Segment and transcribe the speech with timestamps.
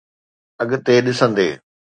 [0.61, 1.49] اڳتي ڏسندي.